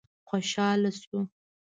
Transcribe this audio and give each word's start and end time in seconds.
خوشاله 0.29 0.89
شو. 0.99 1.19